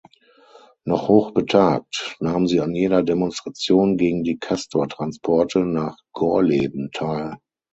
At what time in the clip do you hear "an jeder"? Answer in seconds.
2.59-3.03